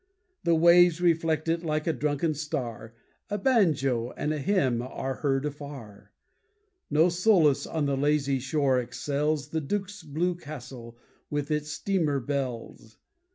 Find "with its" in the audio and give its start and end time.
11.29-11.69